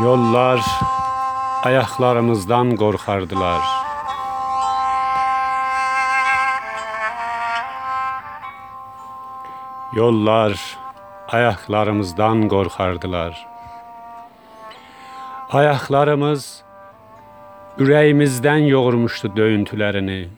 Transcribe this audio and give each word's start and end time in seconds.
Yollar 0.00 0.60
ayaklarımızdan 1.62 2.76
korkardılar. 2.76 3.60
Yollar 9.92 10.78
ayaklarımızdan 11.28 12.48
korkardılar. 12.48 13.46
Ayaklarımız 15.50 16.62
ürəyimizdən 17.78 18.64
yoğurmuşdu 18.68 19.28
döyüntülərini. 19.36 20.28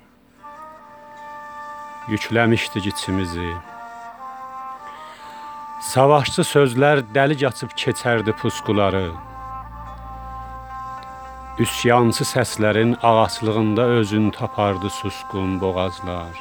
Yükləmişdi 2.08 2.88
içimizi. 2.88 3.52
Savaşçı 5.80 6.42
sözlər 6.42 7.04
dəlik 7.14 7.46
açıb 7.46 7.70
keçərdi 7.78 8.32
puskuları. 8.32 9.33
Üsyancı 11.58 12.24
səslərin 12.26 12.96
ağaçlığında 13.02 13.82
özün 13.82 14.30
tapardı 14.30 14.88
susqun 14.90 15.60
boğazlar. 15.60 16.34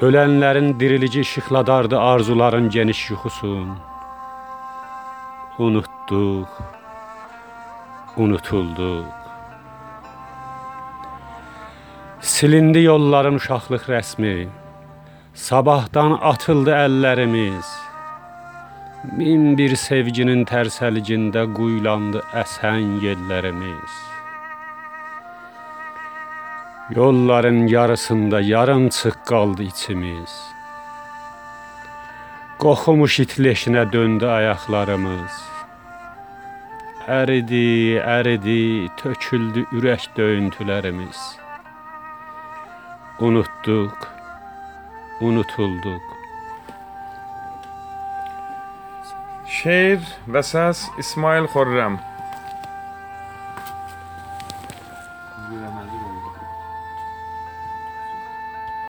Ölənlərin 0.00 0.80
dirilici 0.80 1.20
işıqladardı 1.20 2.00
arzuların 2.00 2.68
geniş 2.70 3.10
yuxusun. 3.10 3.78
Unutduq, 5.58 6.52
unutulduq. 8.16 9.08
Silindi 12.20 12.82
yolların 12.82 13.34
uşaqlıq 13.40 13.88
rəsmi. 13.94 14.48
Sabahdan 15.34 16.18
atıldı 16.22 16.76
əllərimiz. 16.76 17.87
Min 19.04 19.52
bir 19.58 19.76
sevginin 19.78 20.40
tərsəlicində 20.42 21.44
quyulandı 21.54 22.18
əsən 22.40 22.96
yellərimiz. 23.04 23.92
Yolların 26.96 27.66
yarısında 27.70 28.40
yarımçıq 28.40 29.20
qaldı 29.30 29.62
içimiz. 29.62 30.34
Qoxumuş 32.58 33.20
itleşinə 33.20 33.86
döndü 33.92 34.26
ayaqlarımız. 34.26 35.38
Əridi, 37.06 38.02
əridi, 38.02 38.90
töküldü 38.98 39.62
ürək 39.78 40.10
döyüntülərimiz. 40.18 41.22
Unutduq, 43.20 44.10
unutulduq. 45.20 46.17
شعر 49.50 49.98
و 50.32 50.42
سس 50.42 50.88
اسماعیل 50.98 51.46
خرم 51.46 52.00